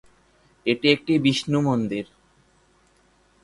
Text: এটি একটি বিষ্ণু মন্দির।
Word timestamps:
এটি 0.65 0.87
একটি 0.89 1.13
বিষ্ণু 1.19 1.59
মন্দির। 1.61 2.05